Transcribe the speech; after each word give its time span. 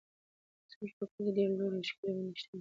زموږ 0.71 0.91
په 0.97 1.03
کلي 1.11 1.21
کې 1.25 1.31
ډېرې 1.37 1.53
لوړې 1.59 1.77
او 1.81 1.87
ښکلې 1.89 2.11
ونې 2.13 2.35
شته 2.41 2.55
دي. 2.57 2.59